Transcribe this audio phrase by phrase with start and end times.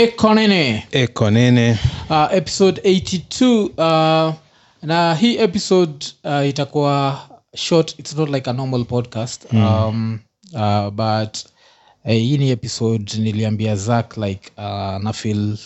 [0.00, 1.78] ekonene ekonene
[2.10, 4.34] uh, episode 82 uh,
[4.82, 7.20] na hii episode uh, itakuwa
[7.54, 9.66] short it's not like a normal podcast mm.
[9.66, 10.18] um,
[10.52, 11.36] uh, but
[12.04, 15.58] uh, hii ni episode niliambia zak like uh, nafil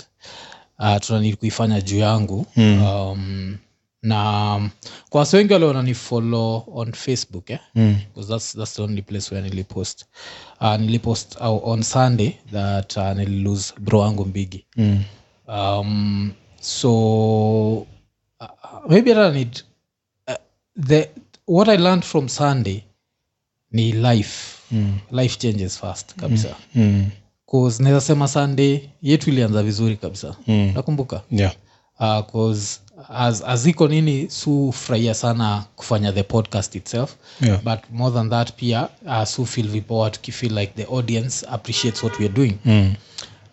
[0.79, 2.82] uh, tunani kuifanya juu yangu mm.
[2.82, 3.57] um,
[4.04, 4.71] na um,
[5.11, 7.58] kwa wasi wengi wale wananifollow on facebook eh?
[7.75, 7.96] mm.
[8.14, 10.04] because that's, that's the only place where nilipost
[10.61, 15.03] uh, nilipost uh, on sunday that uh, nililose bro wangu mbigi Mm.
[15.48, 16.90] um, so
[17.79, 18.46] uh,
[18.89, 19.62] maybe hata need
[20.29, 20.34] uh,
[20.86, 21.11] the
[21.46, 22.82] what I learned from Sunday
[23.73, 24.98] ni life Mm.
[25.12, 26.82] life changes fast kabisa Mm.
[26.82, 27.11] mm
[27.79, 30.73] naweza sema Sunday yetu ilianza vizuri kabisa Mm.
[30.75, 31.53] nakumbuka yeah
[32.00, 32.80] uh, cause
[33.47, 37.61] as, iko nini sufurahia sana kufanya the podcast itself Yeah.
[37.62, 42.19] but more than that pia uh, su feel vipoa tukifeel like the audience appreciates what
[42.19, 42.95] weare doing mm.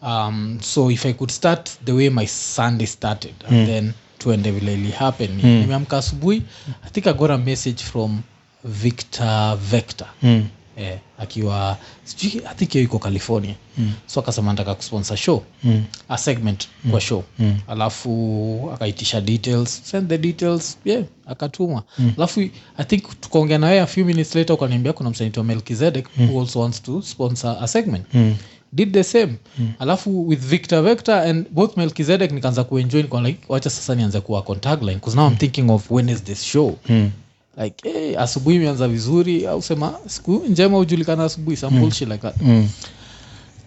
[0.01, 4.73] um, so if i could start the way my sunday started and then tuende vile
[4.73, 5.41] ilihappen mm.
[5.59, 6.43] nimeamka asubuhi
[6.85, 8.21] i think i got a message from
[8.63, 10.47] victor vector Mm.
[10.77, 13.93] Eh, akiwa sijui i think hiyo iko california mm.
[14.07, 15.83] so akasema nataka kusponsor show Mm.
[16.09, 16.91] a segment mm.
[16.91, 17.57] kwa show mm.
[17.67, 22.13] alafu akaitisha details send the details yeah akatumwa mm.
[22.17, 22.39] alafu
[22.77, 26.29] i think tukaongea naye a few minutes later ukaniambia kuna msanito melkizedek mm.
[26.29, 28.35] who also wants to sponsor a segment Mm.
[28.73, 29.71] did the same mm.
[29.79, 34.41] alafu with victor vector and both melkizedek nikaanza kuenjoy nikawa like wacha sasa nianze kuwa
[34.41, 37.11] contagline because now i'm thinking of when is this show Mm.
[37.57, 42.41] Like hey, asubuhi imeanza vizuri au sema siku njema hujulikana asubuhi some bullshit like that
[42.41, 42.69] Mm.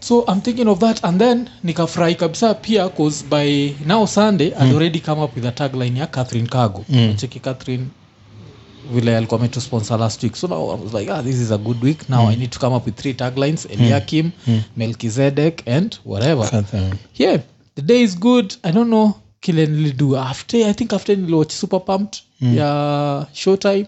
[0.01, 4.67] so i'm thinking of that and then nikafurahi kabisa pia cause by now sunday mm.
[4.67, 7.15] i'd already come up with a tagline ya catherine cargo mm.
[7.17, 7.85] cheki catherine
[8.93, 11.59] vile alikuwa ametu sponsor last week so now i was like ah, this is a
[11.59, 14.63] good week now i need to come up with three taglines eliakim mm.
[14.77, 16.95] melkizedek and whatever Catherine.
[17.19, 17.41] yeah
[17.77, 21.85] the day is good i don't know kile nilidu after i think after niliwatch super
[21.85, 22.57] pumped mm.
[22.59, 23.87] ya showtime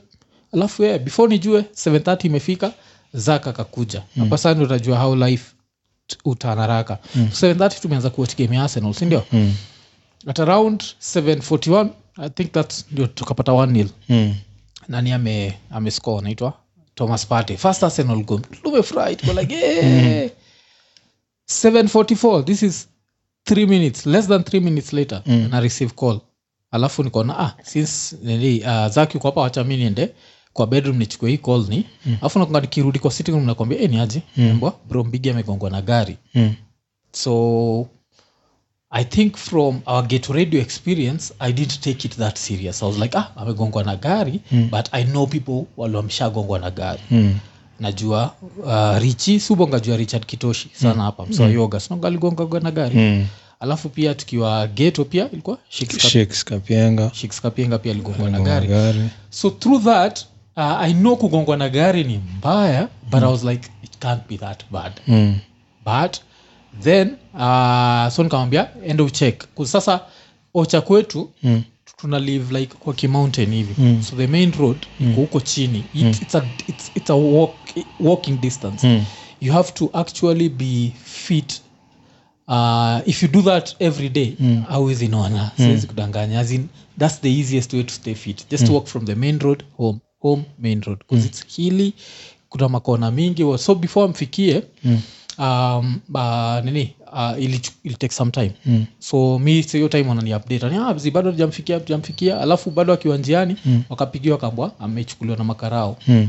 [0.54, 2.72] alafu yeah, before nijue 730 imefika
[3.14, 4.22] zaka kakuja mm.
[4.24, 5.52] hapa sasa utajua how life
[6.24, 7.28] utanaraka mm.
[7.32, 9.54] so 730 tumeanza kuwatch game ya arsenal sindio Mm.
[10.26, 14.34] at around 741 i think that ndio tukapata 1 nil Mm.
[14.88, 16.52] nani ame amescore anaitwa
[16.94, 20.30] thomas pate first arsenal goal tumefurahi tuko like yeah.
[21.48, 22.88] 744 this is
[23.50, 25.48] 3 minutes less than 3 minutes later mm.
[25.50, 26.20] na receive call
[26.70, 30.10] alafu nikaona ah since nili uh, zaki uko hapa wacha mi niende
[30.52, 31.84] kwa bedroom nichukue hii call ni
[32.20, 34.70] alafu nakonga nikirudi kwa sitting room nakwambia eh ni aje mm.
[34.88, 36.54] bro mbigi amegongwa na gari Mm.
[37.12, 37.86] so
[38.90, 42.98] i think from our get radio experience i didn't take it that serious i was
[42.98, 44.68] like ah amegongwa na gari mm.
[44.70, 47.38] but i know people waliwamshagongwa na gari Mm.
[47.80, 48.34] najua
[48.64, 51.80] uh, richi subongajua richard kitoshi sana hapa msoyoga mm.
[51.80, 53.26] sinongaligongagwa na gari Mm.
[53.60, 58.66] Alafu pia tukiwa geto pia ilikuwa Shakes Shakes kapienga Shakes kapienga pia aligongwa na gari.
[58.68, 59.00] gari.
[59.30, 60.24] So through that
[60.56, 64.38] uh, i know kugongwa na gari ni mbaya but i was like it can't be
[64.38, 64.92] that bad.
[65.08, 65.38] Mm.
[65.84, 66.16] but
[66.82, 70.00] then uh, so nikamwambia enda uchek sasa
[70.54, 71.62] ocha kwetu Mm.
[71.96, 73.74] tuna live like kwa kimountain hivi.
[73.82, 74.02] Mm.
[74.02, 75.84] so the main road iko huko chini.
[75.94, 77.54] It, it's a, it's, it's a walk,
[78.00, 78.86] walking distance.
[78.86, 79.04] Mm.
[79.40, 81.60] you have to actually be fit
[82.48, 84.64] uh, if you do that every day mm.
[84.68, 86.66] awezi naona siwezi kudanganya as in
[86.98, 90.42] that's the easiest way to stay fit just walk from the main road home home
[90.58, 91.92] main road because it's hili
[92.48, 95.00] kuna makona mingi wa- so before mfikie mm.
[95.38, 98.86] um, uh, nini uh, ili, ili take some time mm.
[98.98, 103.82] so mi hiyo time wanani update ah, bado jamfikia jamfikia alafu bado akiwa njiani mm.
[103.88, 106.28] wakapigiwa kambwa amechukuliwa na makarao Mm.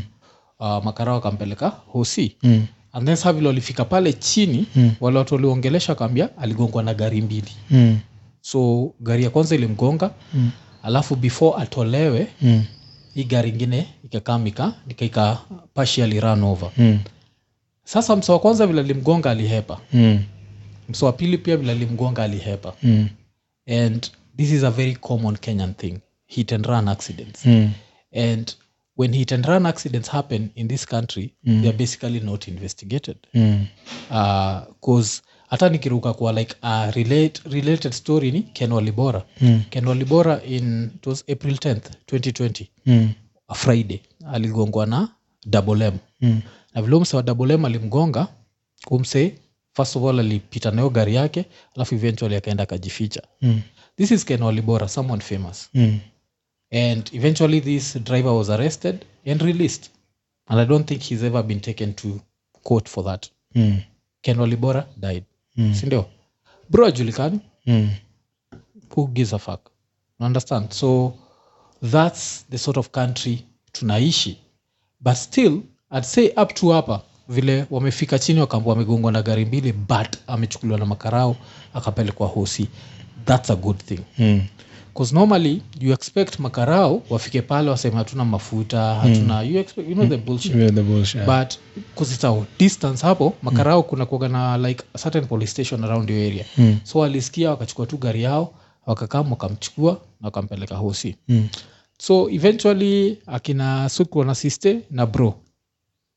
[0.59, 2.65] uh, makarao akampeleka hosi Mm.
[2.93, 4.91] And then saa vile walifika pale chini mm.
[4.99, 7.99] wale watu waliongelesha akaambia aligongwa na gari mbili Mm.
[8.41, 10.51] so gari ya kwanza ilimgonga mm.
[10.83, 12.63] alafu before atolewe Mm.
[13.13, 15.37] hii gari ingine ikakamika ikaika
[15.73, 16.99] partially run over Mm.
[17.83, 20.23] sasa mso wa kwanza vile alimgonga alihepa Mm.
[20.89, 23.09] mso wa pili pia vile alimgonga alihepa Mm.
[23.67, 24.07] and
[24.37, 27.69] this is a very common kenyan thing hit and run accidents Mm.
[28.31, 28.53] and
[28.97, 31.61] when hit and run accidents happen in this country mm.
[31.61, 33.65] theyare basically not investigated Mm.
[34.11, 34.99] uh,
[35.49, 39.61] hata nikiruka kwa like a relate, related story ni ken walibora Mm.
[39.69, 43.09] ken walibora in it was april 10th 2020 Mm.
[43.47, 43.99] a friday
[44.33, 45.09] aligongwa na
[45.45, 46.41] double m Mm.
[46.73, 48.27] na vile umse wa double m alimgonga
[48.91, 49.35] umse
[49.73, 51.45] first of all alipita nayo gari yake
[51.75, 53.61] alafu eventually akaenda akajificha Mm.
[53.97, 55.99] this is ken walibora someone famous Mm.
[56.71, 59.89] And eventually this driver was arrested and released.
[60.49, 62.21] And i don't think he's ever been taken to
[62.63, 63.29] court for that.
[63.55, 63.83] Mm.
[64.21, 65.23] ken walibora died.
[65.57, 65.73] Mm.
[65.73, 66.05] sindio
[66.69, 67.39] bro ajulikani?
[67.67, 67.89] Mm.
[68.95, 69.71] who gives a fuck?
[70.19, 70.71] You understand?
[70.73, 71.13] So
[71.81, 74.37] that's the sort of country tunaishi.
[75.01, 79.73] But still I'd say up to hapa vile wamefika chini wakaambua wamegongwa na gari mbili
[79.73, 81.35] but amechukuliwa na makarao
[81.73, 82.67] akapelekwa hosi.
[83.25, 83.99] That's a good thing.
[84.19, 84.41] Mm.
[84.97, 90.07] Bcause normally you expect makarao wafike pale waseme hatuna mafuta hatuna you, expect, you know
[90.07, 90.55] the bullshit.
[90.55, 91.25] Yeah, the bullshit.
[91.25, 95.83] but because it's a distance hapo makarao kuna kuaga na like a certain police station
[95.83, 96.45] around your area.
[96.57, 96.77] Mm.
[96.83, 98.53] so walisikia wakachukua tu gari yao
[98.85, 99.91] wakakam wakamchukua
[100.21, 101.15] na wakampeleka hosi.
[101.27, 101.47] Mm.
[101.97, 105.33] so eventually akina sukwa na siste na bro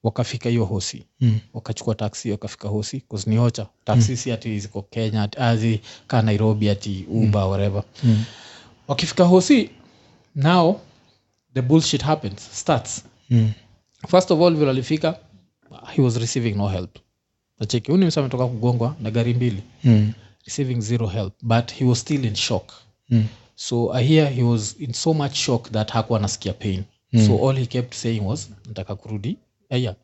[0.02, 1.04] wakafika hiyo hosi.
[1.20, 1.38] Mm.
[1.54, 7.06] wakachukua taksi wakafika hosi ni ocha taksi si ati ziko kenya azi kaa nairobi ati
[7.10, 7.82] uber whatever.
[8.04, 8.24] Mm.
[8.90, 9.70] Wakifika hosi
[10.34, 10.80] now
[11.54, 13.50] the bullshit happens starts Mm.
[14.08, 15.18] first of all vile alifika
[15.96, 16.96] he was receiving no help
[17.60, 20.12] nacheki huni msa ametoka kugongwa na gari mbili Mm.
[20.44, 22.72] receiving zero help but he was still in shock
[23.10, 23.24] Mm.
[23.54, 26.82] so i hear he was in so much shock that hakuwa anasikia pain
[27.12, 27.26] mm.
[27.26, 29.36] so all he kept saying was nataka kurudi
[29.70, 29.94] aya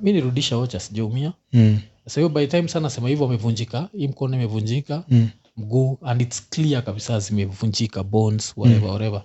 [0.00, 1.80] mi nirudisha ocha sijaumia Mm.
[2.06, 5.28] sasa by time sana sema hivyo amevunjika hii mkono imevunjika Mm.
[5.56, 9.22] Mguu and its clear kabisa zimevunjika bones whatever whatever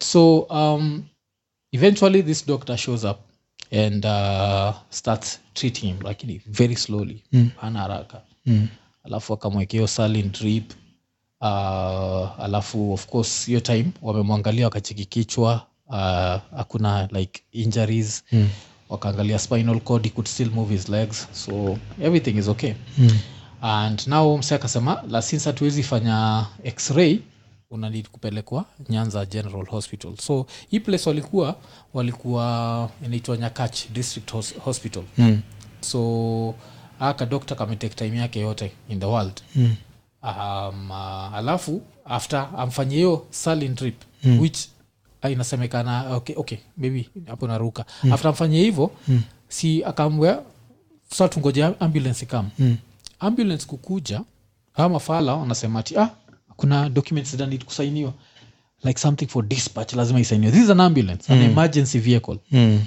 [0.00, 1.04] so um,
[1.72, 3.16] eventually this doctor shows up
[3.72, 7.50] and uh, starts treating him lakini very slowly Mm.
[7.56, 8.68] hana haraka Mm.
[9.04, 10.72] alafu akamwekeo salin drip
[11.40, 15.94] uh, alafu of course hiyo time wamemwangalia wakacheki kichwa uh,
[16.56, 18.48] hakuna like injuries Mm.
[18.88, 23.10] wakaangalia spinal cord he could still move his legs so everything is okay Mm.
[23.62, 27.18] And now mse akasema la since hatuwezi fanya x-ray
[27.70, 31.56] unanid kupelekwa nyanza general hospital so hii place walikuwa
[31.94, 34.30] walikuwa inaitwa nyakach district
[34.64, 35.40] hospital Mm.
[35.80, 36.54] so
[37.00, 39.74] aka dokta kametake time yake yote in the world Mm.
[40.22, 44.40] um, uh, alafu after amfanyie hiyo salin trip mm.
[44.40, 44.58] which
[45.24, 48.12] uh, inasemekana okay, okay maybe hapo naruka mm.
[48.12, 49.22] after amfanyie hivyo mm.
[49.48, 50.42] si akamwea
[51.10, 52.76] sa tungoje ambulance kam Mm.
[53.18, 54.20] Ambulance kukuja
[54.72, 56.10] hawa mafala wanasema ati ah,
[56.56, 58.12] kuna documents that need kusainiwa.
[58.84, 60.52] Like something for dispatch lazima isainiwe.
[60.52, 62.38] This is an ambulance an emergency vehicle.
[62.52, 62.80] Mm.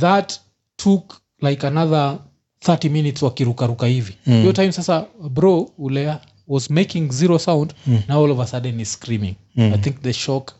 [0.00, 0.40] that
[0.76, 2.18] took like another
[2.64, 4.16] 30 minutes wakirukaruka hivi.
[4.24, 6.16] Hiyo time sasa bro ule
[6.48, 7.74] was making zero sound
[8.08, 9.34] now all of a sudden is screaming.
[9.56, 10.52] I think the shock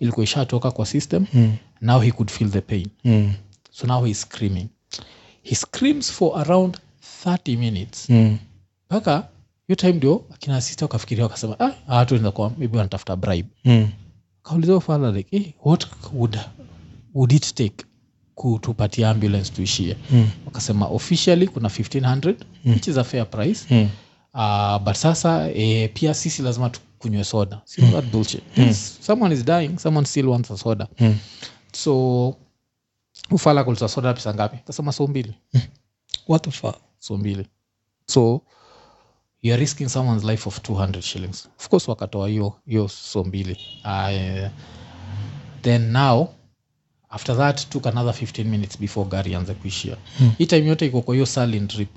[0.00, 1.26] ilikuwa ishatoka kwa system.
[1.80, 2.88] Now he could feel the pain.
[3.04, 3.32] Mm.
[3.70, 4.68] so now he's screaming.
[5.42, 6.78] He screams for around
[7.24, 8.38] 30 minutes Mm.
[8.90, 9.28] mpaka
[9.66, 13.88] hiyo time ndio akina sista wakafikiria wakasema ah, watu tuenda kuwa maybe wanatafuta bribe Mm.
[14.42, 16.38] kauliza fala like eh, what would,
[17.14, 17.84] would it take
[18.34, 20.30] kutupatia ambulance tuishie Mm.
[20.46, 22.34] wakasema officially kuna 1500
[22.66, 23.88] which is a fair price Mm.
[24.34, 27.92] uh, but sasa eh, pia sisi lazima tukunywe soda mm.
[27.92, 28.74] that bullshit mm.
[29.00, 31.18] someone is dying someone still wants a soda Mm.
[31.72, 32.36] so
[33.30, 35.34] ufala kulita soda pesa ngapi kasema so mbili
[36.28, 36.76] What the fuck?
[37.04, 37.46] So mbili.
[38.06, 38.40] So
[39.42, 41.48] youare risking someone's life of 200 shillings.
[41.58, 43.56] Of course wakatoa hiyo hiyo so mbili.
[43.84, 44.48] Uh,
[45.62, 46.28] then now
[47.10, 49.96] after that took another 15 minutes before gari anze kuishia.
[50.18, 50.30] Hmm.
[50.38, 51.96] hii time yote iko kwa hiyo salin trip.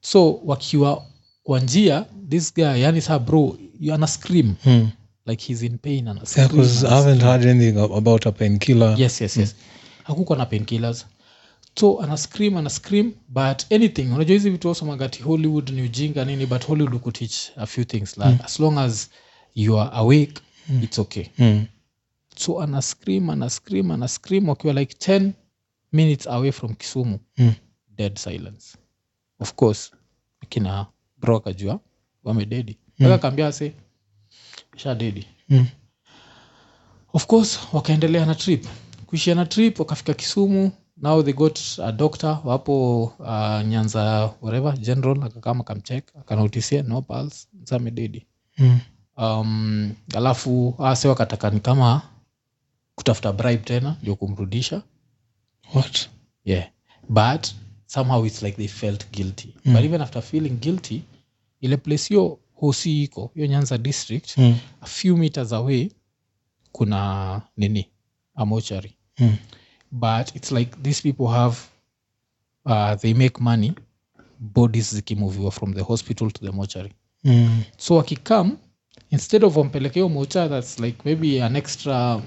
[0.00, 1.06] So wakiwa
[1.42, 4.54] kwa njia this guy yani sa bro you ana scream.
[4.64, 4.88] Hmm.
[5.26, 9.00] like he's in pain ana Yeah, I haven't heard anything about a painkiller.
[9.00, 9.54] yes yes yes.
[10.04, 11.06] Hakukuwa na painkillers
[11.74, 14.02] so ana scream ana scream but anything.
[14.12, 18.42] Unajua hizi vitu wasomagati hollywood ni ujinga nini but hollywood could a few things like
[18.44, 19.10] as long as
[19.54, 20.34] you are awake
[20.82, 21.26] it's okay.
[21.38, 21.66] Mm.
[22.36, 25.30] so ana scream ana scream ana scream wakiwa like 10
[25.92, 27.18] minutes away from kisumu.
[27.38, 27.52] Mm.
[27.96, 28.78] dead silence.
[29.38, 29.90] Of course
[30.42, 30.86] akina
[31.18, 31.80] bro akajua
[32.24, 33.72] wamededi mpaka kaambia se
[34.76, 35.66] sha dedi Mm.
[37.12, 38.66] of course wakaendelea na trip.
[39.06, 45.22] Kuishia na trip wakafika kisumu now they got a doctor wapo uh, nyanza whatever general
[45.22, 48.26] akakama kamchek akanautisia no pals zamededi
[48.58, 48.80] Mm.
[49.16, 52.02] um, alafu ase wakataka ni kama
[52.94, 54.82] kutafuta bribe tena ndio kumrudisha
[55.74, 56.08] What?
[56.44, 56.68] yeah
[57.08, 57.46] but
[57.86, 59.72] somehow it's like they felt guilty mm.
[59.74, 61.02] but even after feeling guilty
[61.60, 64.58] ile place hiyo hosi iko hiyo nyanza district Mm.
[64.80, 65.90] a few meters away
[66.72, 67.86] kuna nini
[68.34, 69.36] amochari Mm.
[69.90, 71.56] But it's like these people have
[72.64, 73.72] uh, they make money
[74.38, 76.92] bodies zikimuviwa from the hospital to the mochary
[77.24, 77.62] Mm.
[77.78, 78.56] so wakikam
[79.10, 82.22] instead of wampeleke mocha that's like maybe an extra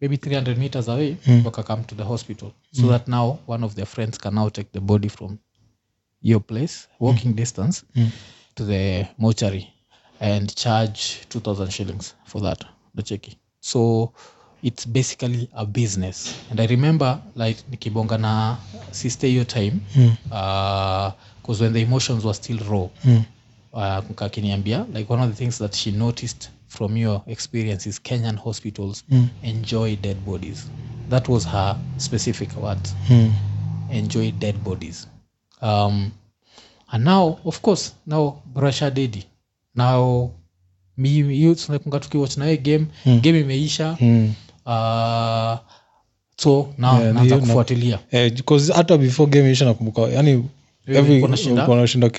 [0.00, 1.42] maybe 300 meters away Mm.
[1.46, 4.80] wakakam to the hospital so that now one of their friends can now take the
[4.80, 5.38] body from
[6.22, 8.10] your place walking distance Mm.
[8.54, 9.66] to the mochary
[10.20, 12.64] and charge 2000 shillings for that
[12.96, 14.12] the cheki so
[14.62, 18.56] it's basically a business and i remember like nikibonga na
[18.90, 20.14] sister hiyo time Mm.
[21.42, 23.24] because when the emotions were still raw Mm.
[23.72, 28.36] uh, akiniambia like one of the things that she noticed from your experience is kenyan
[28.38, 29.28] hospitals Mm.
[29.42, 30.70] enjoy dead bodies
[31.10, 33.32] that was her specific word Mm.
[33.90, 35.08] enjoy dead bodies
[35.62, 36.10] um,
[36.90, 39.24] and now of course now brasha dedi
[39.74, 40.30] now
[40.96, 43.20] miunakunga tukiwatch naye game Mm.
[43.20, 44.34] game imeisha Mm.
[44.66, 45.58] Uh,
[46.36, 47.98] so now Yeah, naanza kufuatilia.
[48.10, 48.32] Eh,
[48.98, 50.44] before game isha nakumbuka yani
[50.88, 51.66] Wewe ulikuwa unashinda?
[51.66, 52.10] nashinda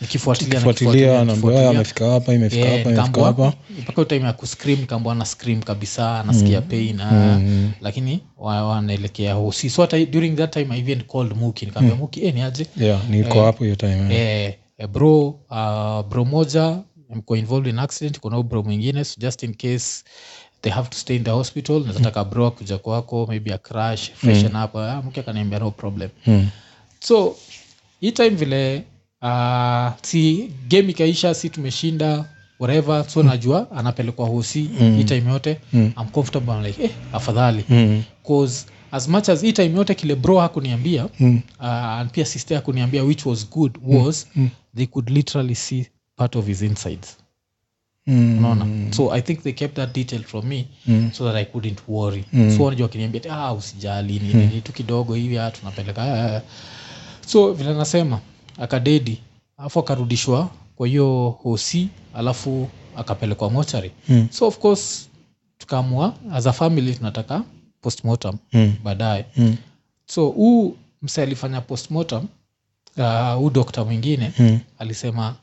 [0.00, 1.70] nikifuatilia kifuatilia naambia nikifuatilia.
[1.70, 3.52] amefika hapa imefika hapa imefika hapa.
[3.78, 7.70] Mpaka time ya kuscream nikaambua ana scream kabisa anasikia pain ah, Mm.
[7.80, 11.66] lakini wanaelekea hosi so hata during that time i even called muki.
[11.66, 12.66] Nikaambia muki eh, ni aje?
[12.76, 14.10] Yeah niko hapo hiyo time eh.
[14.10, 16.78] eh, eh, bro uh, bro moja
[17.14, 20.04] mko involved in accident kuna bro mwingine so just in case
[20.62, 24.56] they have to stay in the hospital nazataka bro akuja kwako maybe a crash freshen
[24.56, 26.48] up ah, mke akaniambia no problem Mm.
[27.00, 27.36] so
[28.00, 28.84] hii time vile
[29.22, 32.24] uh, si game ikaisha si tumeshinda
[32.60, 34.96] whatever so najua anapelekwa hosi mm.
[34.96, 35.92] hii time yote Mm.
[36.00, 38.02] I'm comfortable I'm like eh, afadhali Mm.
[38.26, 41.40] cause as much as hii time yote kile bro hakuniambia Mm.
[41.60, 44.48] uh, and pia sister hakuniambia which was good was Mm.
[44.76, 45.86] they could literally see
[46.16, 47.16] part of his insides
[48.08, 48.38] Mm.
[48.38, 51.10] unaona so i think they kept that detail from me Mm.
[51.12, 52.56] so that i couldn't worry Mm.
[52.56, 54.60] so wanajua wakiniambia ah, usijali ni mm.
[54.60, 56.42] tu kidogo hivi ah, tunapeleka ah, ah."
[57.26, 58.20] so vile nasema
[58.58, 59.20] akadedi
[59.56, 64.28] alafu akarudishwa kwa hiyo hosi alafu akapelekwa mochari Mm.
[64.30, 65.08] so of course
[65.58, 67.42] tukaamua as a family tunataka
[67.80, 68.74] postmortem Mm.
[68.84, 69.56] baadaye Mm.
[70.06, 72.26] so huu mse alifanya postmortem
[72.96, 74.58] uh, dokta mwingine Mm.
[74.78, 75.34] alisema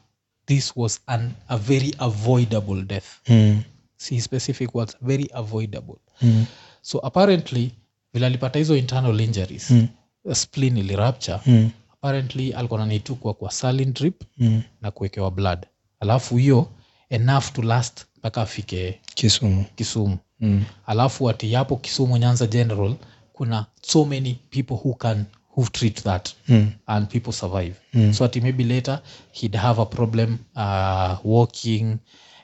[0.45, 3.61] this was an, a very avoidable death Mm.
[3.97, 6.45] see specific words very avoidable Mm.
[6.81, 7.71] so apparently
[8.13, 9.87] vile alipata hizo internal injuries Mm.
[10.33, 11.69] spleen ilirapture Mm.
[11.93, 14.61] apparently alikuwa nanitukwa kwa saline drip Mm.
[14.81, 15.65] na kuwekewa blood
[15.99, 16.67] alafu hiyo
[17.09, 20.63] enough to last mpaka afike kisumu kisumu mm.
[20.85, 22.95] alafu ati yapo kisumu nyanza general
[23.33, 25.25] kuna so many people who can
[25.57, 26.67] who treat that Mm.
[26.87, 28.13] and people survive Mm.
[28.13, 28.99] so ati maybe later
[29.31, 31.97] he'd have a problem uh, walking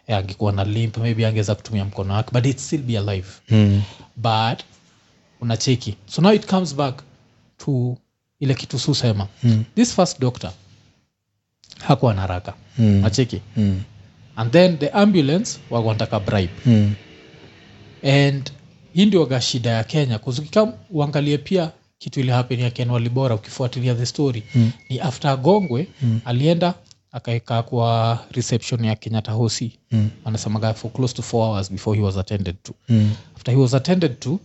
[0.08, 3.82] angekuwa na limp maybe angeweza kutumia mkono wake but it'd still be alive Mm.
[4.16, 4.60] but
[5.42, 7.04] unacheki so now it comes back
[7.58, 7.98] to
[8.40, 9.64] ile kitu susema Mm.
[9.76, 10.52] this first doctor
[11.80, 12.86] hakuwa na haraka Mm.
[13.02, 13.82] nacheki Mm.
[14.36, 16.94] and then the ambulance wakwantaka bribe Mm.
[18.04, 18.52] and
[18.94, 21.72] hii ndio shida ya kenya kuzukika uangalie pia
[22.02, 24.72] kitu ile happen ya ken walibora ukifuatilia the story Mm.
[24.90, 26.20] ni after agongwe Mm.
[26.26, 26.74] alienda
[27.12, 30.10] akaeka kwa reception ya kenyatta hosi Mm.
[30.26, 33.12] anasemaga for close to four hours before he was attended to Mm.
[33.36, 34.40] after he was attended to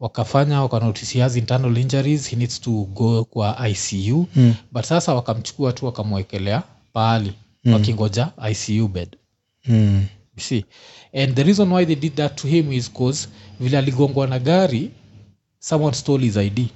[0.00, 4.54] wakafanya wakanotice has internal injuries he needs to go kwa icu Mm.
[4.72, 7.32] but sasa wakamchukua tu wakamwekelea pahali
[7.64, 7.72] mm.
[7.72, 9.16] wakingoja icu bed
[9.68, 10.06] Mm.
[10.38, 10.64] See
[11.14, 13.28] and the reason why they did that to him is cause
[13.60, 14.90] vile aligongwa na gari
[15.58, 16.68] someone stole his id Mm.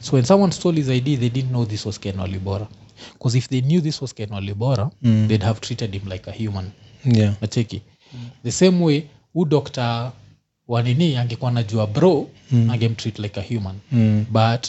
[0.00, 2.66] So when someone stole his id they didn't know this was ken walibora
[3.12, 5.28] because if they knew this was ken walibora Mm.
[5.28, 6.70] they'd have treated him like a human
[7.04, 7.34] Yeah.
[7.40, 7.82] nacheki
[8.44, 9.02] the same way
[9.34, 10.12] hu dokta
[10.68, 12.70] wanini angekuwa najua bro mm.
[12.70, 14.24] angemtreat like a human Mm.
[14.30, 14.66] but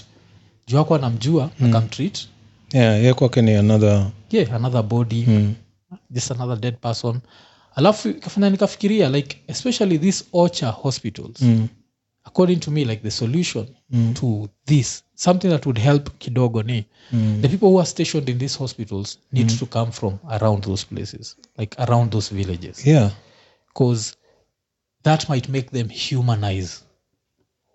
[0.68, 1.66] juu ako anamjua mm.
[1.70, 2.28] akamtreat
[2.74, 5.54] Yeah, ye kwake ni another yeah another body mm.
[6.10, 7.20] just another dead person
[7.76, 11.68] alafu kafanya nikafikiria like especially these ocha hospitals Mm.
[12.26, 14.14] According to me like the solution Mm.
[14.14, 17.42] to this something that would help kidogo ni Mm.
[17.42, 21.38] the people who are stationed in these hospitals need to come from around those places
[21.58, 23.12] like around those villages yeah
[23.68, 24.14] because
[25.04, 26.70] that might make them humanize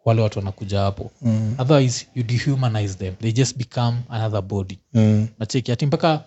[0.04, 1.54] wale watu wanakuja hapo mm.
[1.58, 5.28] otherwise you dehumanize them they just become another body Mm.
[5.38, 6.24] nacheki ati mpaka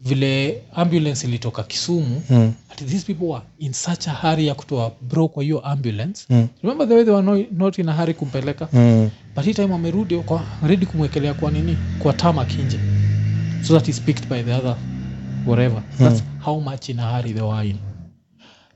[0.00, 2.52] vile ambulance ilitoka kisumu Mm.
[2.70, 6.26] at these people were in such a hurry ya kutoa bro kwa hiyo ambulance.
[6.30, 6.48] Mm.
[6.62, 8.68] remember the way they were no, not in a hurry kumpeleka?
[8.72, 9.10] Mm.
[9.36, 11.76] but hii time amerudi kwa redi kumwekelea kwa nini?
[11.98, 12.78] Kwa tama kinje
[13.62, 14.76] so that is picked by the other
[15.46, 15.82] whatever.
[15.98, 17.76] That's how much in a hurry they were in.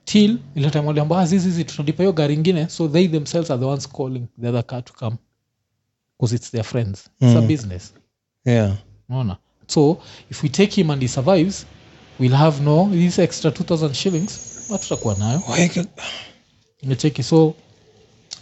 [0.04, 2.68] Till ile time waliambia hizi hizi zizi tunalipa hiyo gari ingine.
[2.68, 5.16] So they themselves are the ones calling the other car to come
[6.18, 7.10] because it's their friends.
[7.20, 7.46] It's a Mm.
[7.46, 7.94] business.
[8.44, 8.74] Yeah.
[9.08, 9.36] Unaona
[9.66, 9.98] so
[10.30, 11.66] if we take him and he survives
[12.20, 15.42] we'll have no this extra 2000 shillings hatutakuwa nayo?
[16.82, 17.54] Imecheki so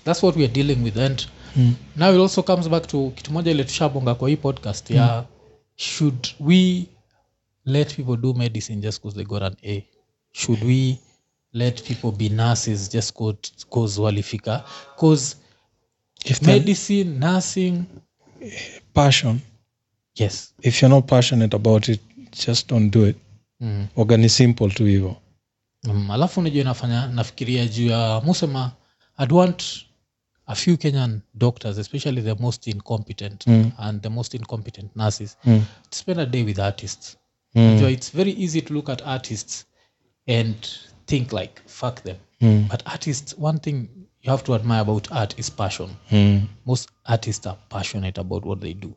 [0.04, 0.96] that's what weare dealing with.
[0.98, 1.26] And
[1.56, 1.74] Mm.
[1.96, 5.24] now it also comes back to kitu moja ile tushabonga kwa hii podcast ya
[5.76, 6.86] should we
[7.64, 9.82] let people do medicine just because they got an a?
[10.32, 10.98] Should we
[11.52, 13.12] let people be nurses just
[13.70, 14.64] cause walifika?
[14.96, 15.36] Cause
[16.24, 17.82] if medicine nursing
[18.92, 19.40] passion
[20.18, 22.00] yes if you're not passionate about it
[22.46, 23.16] just don't do it
[23.60, 23.86] mm.
[23.96, 25.16] waga ni simple tu hivo
[25.84, 26.10] mm.
[26.10, 28.72] alafu unajua nafanya nafikiria juu ya musema
[29.18, 29.62] i'd want
[30.46, 33.70] a few kenyan doctors especially the most incompetent Mm.
[33.78, 35.64] and the most incompetent nurses mm.
[35.90, 37.16] to spend a day with artists
[37.56, 37.62] Mm.
[37.62, 37.92] Enjoy.
[37.92, 39.66] it's very easy to look at artists
[40.26, 40.54] and
[41.06, 42.68] think like fuck them Mm.
[42.70, 43.88] but artists one thing
[44.22, 46.40] you have to admire about art is passion Mm.
[46.66, 48.92] most artists are passionate about what they do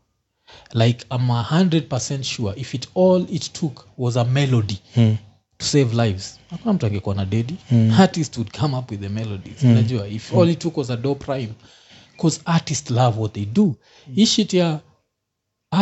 [0.74, 5.18] like i'm a hundred percent sure if it all it took was a melody Mm.
[5.58, 7.56] to save lives hakuna mtu angekuwa na dedi.
[7.98, 9.64] Artist would come up with the melodies.
[9.64, 11.50] Unajua if all it took was a do prime
[12.14, 13.76] because artists love what they do.
[14.16, 14.80] Hii ishit ya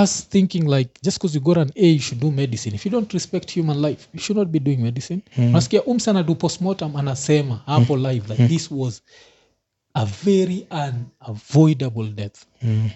[0.03, 2.75] us thinking like just because you got an a you should do medicine.
[2.75, 5.21] If you don't respect human life you should not be doing medicine.
[5.37, 9.01] Unasikia umsa anadu postmortem anasema hapo live like this was
[9.93, 12.89] a very unavoidable death Mm.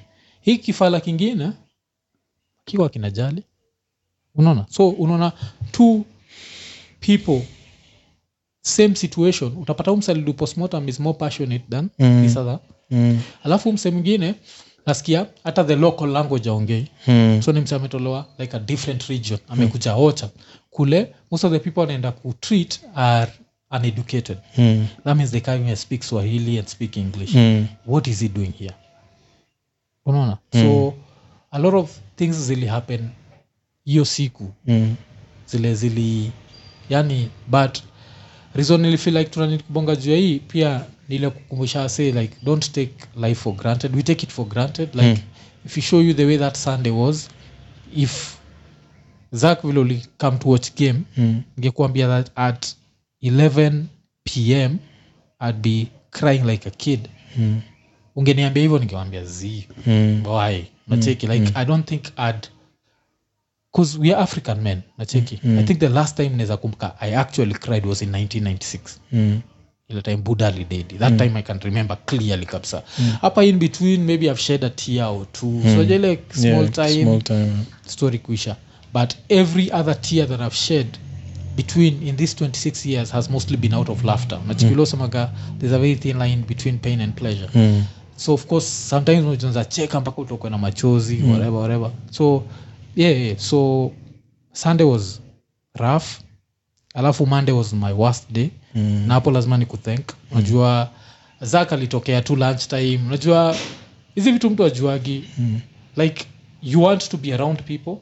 [0.49, 1.51] Hii kifala kingine
[2.65, 3.43] kiwa kinajali
[4.35, 5.31] unaona so unaona
[5.71, 6.05] two
[6.99, 7.41] people
[8.61, 12.23] same situation utapata umsalidu postmortem is more passionate than Mm.
[12.27, 12.59] this other
[12.91, 13.19] Mm.
[13.43, 14.35] alafu mse mwingine
[14.85, 17.41] nasikia hata the local language aongei Mm.
[17.41, 20.29] so ni mse ametolewa like a different region amekuja ocha
[20.69, 23.31] kule most of the people anaenda kutreat are
[23.71, 24.87] uneducated Mm.
[25.03, 27.67] that means they can't even speak swahili and speak english Mm.
[27.87, 28.73] what is he doing here
[30.09, 30.37] unaona?
[30.53, 30.93] So
[31.51, 33.09] a lot of things zili happen
[33.85, 34.51] hiyo siku.
[34.67, 34.95] Mm.
[35.45, 36.31] zile zili
[36.89, 37.79] yani but
[38.55, 42.93] reason nilifeel like tunanid kubonga juu ya hii pia nile kukumbusha say like don't take
[43.15, 43.95] life for granted.
[43.95, 44.95] We take it for granted.
[44.95, 45.23] Like
[45.65, 47.29] if you show you the way that sunday was
[47.95, 48.37] if
[49.31, 51.41] zak vile uli come to watch game Mm.
[51.59, 52.67] ngekuambia that at
[53.21, 53.83] 11
[54.23, 54.77] pm
[55.49, 57.09] i'd be crying like a kid.
[57.37, 57.61] Mm.
[58.23, 59.67] Ungeniambia hivyo ningewambia z.
[59.87, 60.23] Mm.
[60.25, 60.63] why?
[60.87, 62.47] Nacheki like i don't think ad
[63.71, 65.39] because we are african men nacheki.
[65.59, 68.79] I think the last time naweza kumbuka i actually cried was in 1996
[69.11, 69.41] Mm.
[69.89, 72.83] ile time buddha alidedi that time i can remember clearly kabisa.
[73.21, 75.61] Hapa in between maybe i've shed a tear or two.
[75.63, 77.51] So ile small Yeah, time small time.
[77.87, 78.55] story kuisha.
[78.93, 80.87] But every other tear that i've shed
[81.55, 84.39] between in these 26 years has mostly been out of laughter.
[84.47, 87.49] Nachikilosemaga there's a very thin line between pain and pleasure.
[87.55, 87.83] Mm.
[88.19, 91.31] So of course sometimes unaweza cheka mpaka utokwe na machozi mm.
[91.31, 91.91] whatever whatever.
[92.11, 92.43] So
[92.95, 93.37] yeah, yeah.
[93.37, 93.91] So
[94.53, 95.21] sunday was
[95.75, 96.05] rough.
[96.93, 98.49] Alafu monday was my worst day.
[98.75, 99.03] Mm.
[99.07, 100.89] na hapo lazima ni kuthank unajua
[101.41, 102.99] zak alitokea tu lunch time.
[103.07, 103.55] Unajua
[104.15, 105.59] hizi vitu mtu ajuagi Mm.
[105.97, 106.25] like
[106.61, 107.95] you want to be around people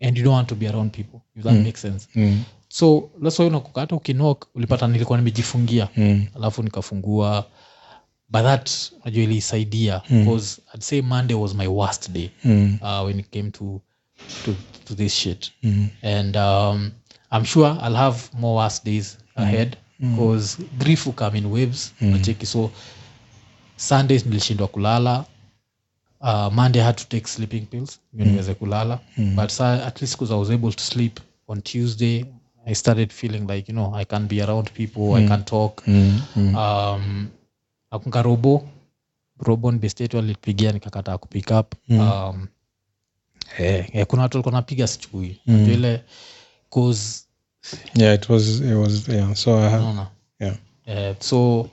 [0.00, 1.18] and you don't want to be around people.
[1.36, 2.08] If that makes sense.
[2.14, 2.42] Mm.
[2.68, 5.88] so that's unakukata ukinok ulipata nilikuwa nimejifungia.
[5.96, 6.26] Mm.
[6.36, 7.46] alafu nikafungua
[8.32, 8.70] but that
[9.04, 12.78] najua ilisaidia because i'd say monday was my worst day Mm.
[12.82, 13.80] uh, when it came to,
[14.44, 15.50] to, to this shit.
[15.62, 15.88] Mm.
[16.02, 16.90] and um,
[17.30, 22.46] i'm sure i'll have more worst days ahead because grief will come in waves nacheki
[22.46, 22.70] so
[23.76, 25.24] sundays nilishindwa kulala.
[26.20, 29.00] Uh, monday i had to take sleeping pills niweze kulala.
[29.36, 32.24] But sa, at least because i was able to sleep on tuesday
[32.66, 35.82] i started feeling like you know i can't be around people i can talk.
[35.86, 36.20] Mm.
[36.36, 36.54] Mm.
[36.54, 37.28] um,
[37.92, 38.68] akunga robo
[39.38, 42.46] robo nbestetu alipigia nikakataa kupick up um,
[43.58, 45.70] eh, eh, kuna watu walikuwa napiga sichukui mm.
[45.70, 46.02] ile
[46.70, 47.24] cause
[47.94, 49.34] Yeah, it was it was yeah.
[49.34, 50.06] So I have
[50.40, 50.56] yeah.
[50.86, 51.68] eh, so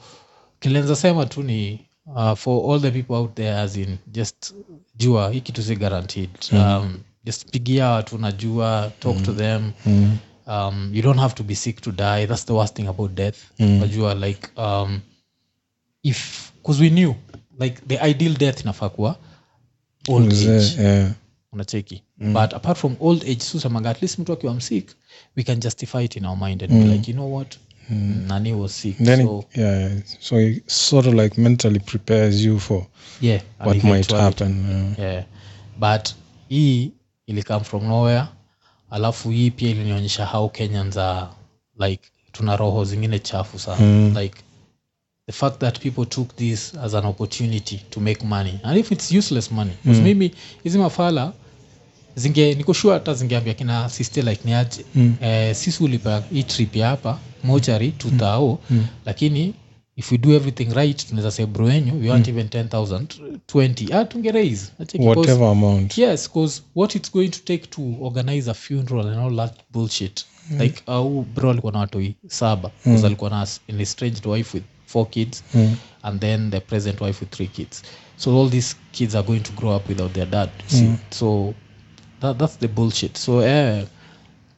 [0.60, 4.53] kilenza sema tu ni uh, for all the people out there as in just
[4.95, 10.17] jua hii kitu si guaranteed um, just pigia watu najua talk to them Mm.
[10.47, 13.38] um, you don't have to be sick to die that's the worst thing about death
[13.60, 13.67] Mm.
[13.79, 14.99] najua like um,
[16.03, 17.15] if because we knew
[17.59, 19.17] like the ideal death inafaa kuwa
[20.07, 21.12] old Was, age yeah.
[21.51, 24.89] unacheki but apart from old age susamanga at least mtu akiwa msick
[25.38, 27.57] we can justify it in our mind and be like you know what
[28.27, 32.59] nani was sick Then so it, yeah, so it sort of like mentally prepares you
[32.59, 32.85] for
[33.21, 34.65] yeah what might happen.
[34.69, 34.99] yeah.
[35.13, 35.23] yeah.
[35.79, 36.09] but
[36.49, 36.91] hii
[37.27, 38.23] ili come from nowhere
[38.89, 41.27] alafu hii pia ilinionyesha how kenyans are
[41.79, 44.17] like tuna roho zingine chafu sana Mm.
[44.17, 44.41] like
[45.30, 49.12] the fact that people took this as an opportunity to make money and if it's
[49.12, 50.02] useless money mm.
[50.02, 50.32] mimi
[50.63, 51.34] hizi mafala
[52.15, 55.15] zinge nikoshua hata zingeambia kina siste like niaje mm.
[55.22, 58.86] eh, sisi ulipa hii trip ya hapa mochari tutao mm.
[59.06, 59.54] lakini
[59.96, 63.06] if we do everything right tunaweza say bro wenyu we want even 10000
[63.54, 67.82] 20 ah tunge raise Acheki, whatever amount yes because what it's going to take to
[68.02, 70.62] organize a funeral and all that bullshit mm.
[70.62, 73.06] like au bro alikuwa na watoi saba mm.
[73.06, 75.75] alikuwa na an estranged wife with four kids Mm.
[76.04, 77.84] and then the present wife with three kids
[78.17, 81.54] so all these kids are going to grow up without their dad you see so
[82.21, 83.86] that, that's the bullshit so eh,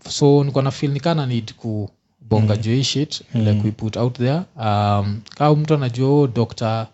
[0.09, 2.83] so niko na feel nikana need kubonga mm.
[2.83, 3.45] shit mm.
[3.47, 6.87] like we put out there um, kama mtu anajua doctor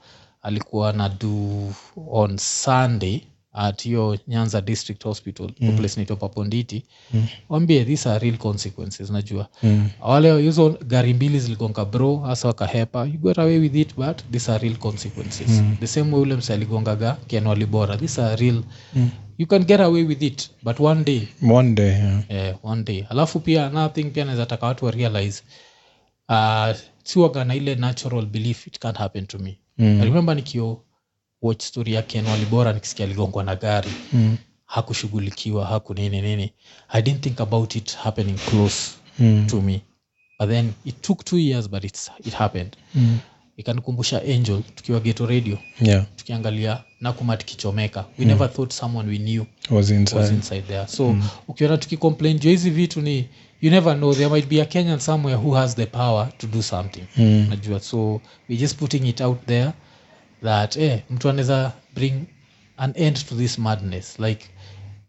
[0.43, 1.73] alikuwa na do
[2.11, 3.21] on sunday
[3.57, 5.77] at hiyo nyanza district hospital mm.
[5.77, 7.27] place naitwa paponditi mm.
[7.49, 9.89] wambie these are real consequences najua Mm.
[10.01, 14.51] wale hizo gari mbili ziligonga bro hasa wakahepa you got away with it but these
[14.51, 15.75] are real consequences mm.
[15.79, 18.63] the same way ule mse aligongaga kenwalibora these are real
[18.95, 19.09] mm.
[19.37, 22.23] you can get away with it but one day one day yeah.
[22.29, 25.43] Yeah, one day alafu pia another thing pia naweza taka watu wa realize
[26.29, 30.01] uh, siwaga na ile natural belief it can't happen to me mm.
[30.01, 30.81] I remember nikio
[31.41, 33.89] watch story ya ken walibora nikisikia aligongwa na gari.
[34.13, 34.37] Mm.
[34.65, 36.21] hakushughulikiwa haku nini.
[36.21, 36.53] Nini
[36.89, 39.47] i didn't think about it happening close Mm.
[39.49, 39.81] to me.
[40.39, 42.77] But then it took two years but it's, it happened.
[42.95, 43.17] Mm.
[43.57, 46.05] ikanikumbusha angel tukiwa geto radio yeah.
[46.15, 48.05] tukiangalia nakumat kichomeka.
[48.19, 50.19] We never thought someone we knew was inside.
[50.21, 50.87] was inside there.
[50.87, 51.23] So mm.
[51.47, 53.25] ukiona tukicomplain juu hizi vitu ni
[53.61, 56.61] you never know there might be a kenyan somewhere who has the power to do
[56.63, 57.03] something.
[57.17, 57.47] Mm.
[57.49, 57.79] najua.
[57.79, 59.71] So we're just putting it out there
[60.43, 62.25] that eh, mtu anaweza bring
[62.77, 64.19] an end to this madness.
[64.19, 64.45] Like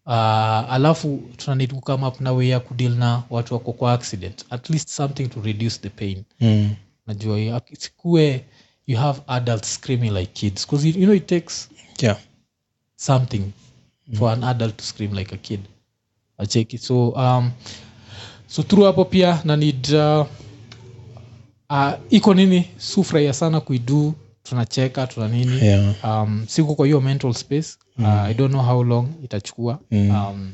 [0.06, 4.44] uh, alafu tunanid kukame up na way ya kudeal na watu wako kwa accident.
[4.50, 6.24] At least something to reduce the pain.
[6.40, 6.74] Mm.
[7.06, 8.44] najua sikue
[8.86, 10.66] you have adults screaming like kids.
[10.66, 11.68] Because you, know it takes
[12.00, 12.16] yeah.
[12.96, 13.52] something
[14.14, 15.60] for an adult to scream like a kid.
[16.38, 16.78] Acheki.
[16.78, 17.52] So um,
[18.46, 20.26] so through hapo pia na need uh,
[21.70, 22.70] uh, iko nini?
[22.78, 24.14] Sufurahia sana kuidu
[24.48, 25.66] tunacheka tuna nini.
[25.66, 25.94] Yeah.
[26.04, 27.78] Um, siku kwa hiyo mental space.
[27.98, 29.78] Uh, i don't know how long itachukua.
[29.90, 30.10] Mm.
[30.10, 30.52] um,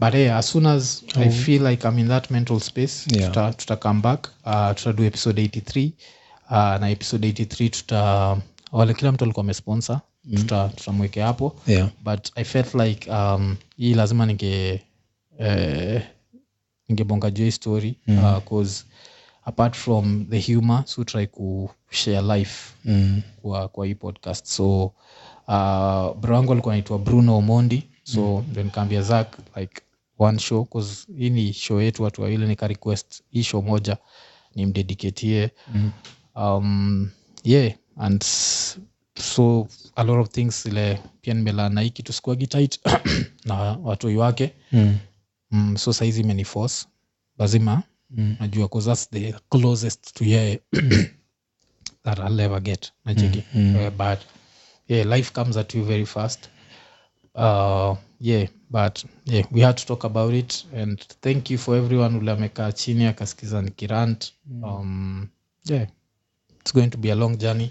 [0.00, 3.28] but hey, as soon as i feel like i'm in that mental space Yeah.
[3.28, 4.28] tuta, tuta come back.
[4.46, 5.90] Uh, tutadu episode 83
[6.50, 8.36] uh, na episode 83 tuta
[8.72, 10.00] wale kila mtu alikuwa amesponsor.
[10.36, 11.56] Tuta tutamweke hapo.
[11.66, 11.88] Yeah.
[12.04, 14.82] But i felt like um, hii lazima ninge
[15.38, 16.02] eh,
[16.88, 18.18] ningebonga juu hii story mm.
[18.18, 18.84] uh, cause
[19.44, 23.22] apart from the humor so try kushare life mm.
[23.42, 24.84] kwa, kwa hii podcast so
[25.48, 28.44] uh, bro wangu alikuwa anaitwa bruno omondi so mm.
[28.50, 29.82] ndio nikaambia zak like
[30.18, 33.96] one show cause hii ni show yetu watu wawili nika request hii show moja
[34.54, 35.90] nimdediketie mm.
[36.36, 37.10] um,
[37.44, 38.24] yeah and
[39.18, 42.80] so a lot of things ile pia nimelaa na hii kitu sikuagi tight
[43.44, 44.98] na watoi wake Mm.
[45.50, 46.86] mm, so saizi imeniforce
[47.38, 47.82] lazima
[48.16, 48.36] Mm.
[48.40, 50.60] najua cause that's the closest to yeye
[52.04, 54.18] that I'll ever get nacheki Mm, Uh, but
[54.88, 56.48] yeah life comes at you very fast.
[57.34, 62.18] Uh, yeah but yeah we had to talk about it and thank you for everyone
[62.18, 65.28] ule amekaa chini akasikiza nikirant um,
[65.70, 65.86] yeah
[66.60, 67.70] it's going to be a long journey.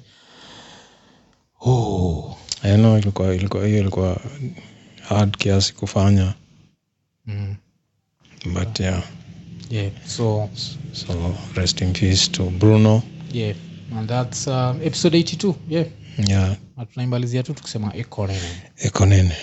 [1.65, 2.38] Oh.
[2.63, 4.21] I know ilikuwa ilikuwa hiyo ilikuwa
[5.10, 6.34] hard kiasi kufanya.
[7.25, 7.56] Mm,
[8.53, 9.03] but yeah yeah
[10.05, 10.49] so
[10.91, 13.01] so rest in peace to bruno.
[13.31, 13.55] Yeah.
[13.97, 15.86] And that's um, episode 82 yeah.
[16.27, 16.55] Yeah.
[16.77, 19.36] Na tunaimalizia tu tukisema ekonene ekonene